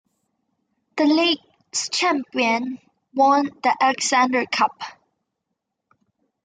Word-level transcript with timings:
The 0.97 1.05
league's 1.05 1.89
champion 1.89 2.79
won 3.13 3.51
the 3.61 3.77
Alexander 3.79 4.47
Cup. 4.51 4.81